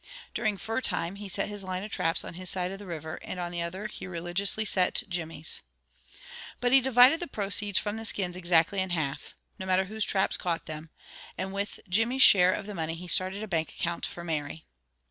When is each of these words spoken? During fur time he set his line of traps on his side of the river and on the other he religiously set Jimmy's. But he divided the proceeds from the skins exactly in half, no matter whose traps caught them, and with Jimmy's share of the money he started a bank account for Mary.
During 0.33 0.57
fur 0.57 0.81
time 0.81 1.17
he 1.17 1.29
set 1.29 1.47
his 1.47 1.63
line 1.63 1.83
of 1.83 1.91
traps 1.91 2.25
on 2.25 2.33
his 2.33 2.49
side 2.49 2.71
of 2.71 2.79
the 2.79 2.87
river 2.87 3.19
and 3.21 3.39
on 3.39 3.51
the 3.51 3.61
other 3.61 3.85
he 3.85 4.07
religiously 4.07 4.65
set 4.65 5.03
Jimmy's. 5.07 5.61
But 6.59 6.71
he 6.71 6.81
divided 6.81 7.19
the 7.19 7.27
proceeds 7.27 7.77
from 7.77 7.97
the 7.97 8.05
skins 8.05 8.35
exactly 8.35 8.79
in 8.81 8.89
half, 8.89 9.35
no 9.59 9.67
matter 9.67 9.85
whose 9.85 10.03
traps 10.03 10.37
caught 10.37 10.65
them, 10.65 10.89
and 11.37 11.53
with 11.53 11.79
Jimmy's 11.87 12.23
share 12.23 12.51
of 12.51 12.65
the 12.65 12.73
money 12.73 12.95
he 12.95 13.07
started 13.07 13.43
a 13.43 13.47
bank 13.47 13.75
account 13.79 14.07
for 14.07 14.23
Mary. 14.23 14.65